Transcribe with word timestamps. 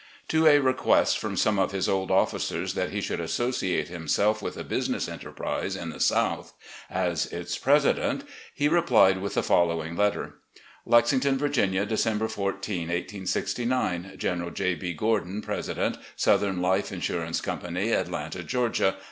To 0.29 0.47
a 0.47 0.57
request 0.57 1.19
from 1.19 1.37
some 1.37 1.59
of 1.59 1.73
his 1.73 1.87
old 1.87 2.09
officers 2.09 2.73
that 2.73 2.89
he 2.89 3.01
should 3.01 3.19
associate 3.19 3.89
himself 3.89 4.41
with 4.41 4.57
a 4.57 4.63
business 4.63 5.07
enterprise 5.07 5.75
in 5.75 5.91
the 5.91 5.99
South, 5.99 6.53
as 6.89 7.27
its 7.27 7.55
president, 7.59 8.23
he 8.55 8.67
replied 8.67 9.21
with 9.21 9.35
the 9.35 9.43
following 9.43 9.95
letter: 9.95 10.37
"Lexington, 10.87 11.37
Virginia, 11.37 11.85
December 11.85 12.27
14, 12.27 12.87
1869. 12.87 14.13
"General 14.17 14.49
J. 14.49 14.73
B. 14.73 14.95
Gordon, 14.95 15.39
President, 15.39 15.99
"Southern 16.15 16.63
Life 16.63 16.91
Insurance 16.91 17.39
Company, 17.39 17.91
"Atlanta, 17.91 18.41
Georgia. 18.41 18.95